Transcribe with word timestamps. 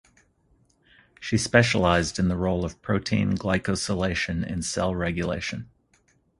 She 1.19 1.37
specialised 1.37 2.17
in 2.17 2.27
the 2.27 2.35
role 2.35 2.65
of 2.65 2.81
protein 2.81 3.37
glycosylation 3.37 4.43
in 4.49 4.63
cell 4.63 4.95
regulation. 4.95 5.69